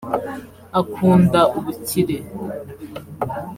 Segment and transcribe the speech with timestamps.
[0.79, 2.15] Akunda ubukire